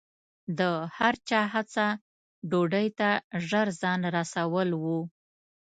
[0.59, 0.61] د
[0.97, 1.85] هر چا هڅه
[2.49, 3.09] ډوډۍ ته
[3.47, 4.83] ژر ځان رسول و.